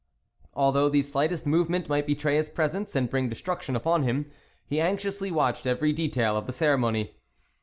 [0.55, 4.31] Although the slightest movement might betray his presence and bring destruction upon him,
[4.65, 7.13] he anxiously watched every detail of the ceremony.